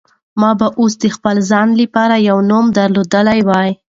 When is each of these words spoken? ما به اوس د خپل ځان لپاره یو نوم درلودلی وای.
ما 0.39 0.49
به 0.59 0.67
اوس 0.79 0.93
د 1.03 1.05
خپل 1.15 1.35
ځان 1.49 1.69
لپاره 1.81 2.15
یو 2.29 2.37
نوم 2.51 2.65
درلودلی 2.77 3.39
وای. 3.49 3.69